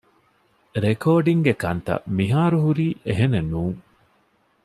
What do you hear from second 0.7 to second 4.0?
ރެކޯޑިންގގެ ކަންތައް މިހާރުހުރީ އެހެނެއްނޫން